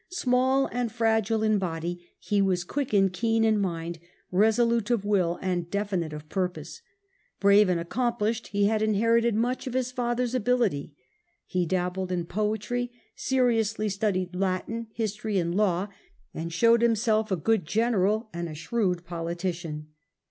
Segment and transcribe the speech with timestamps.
[0.09, 3.99] Small and fragile in body, he was quick and keen in mind,
[4.31, 6.81] resolute of will and definite of purpose.
[7.39, 10.95] Brave and accomplished, he had inherited much of his father's ability.
[11.45, 15.87] He dabbled in poetry, seriously studied Latin, history, and law,
[16.33, 19.89] and showed himself a good general and a shrewd politician.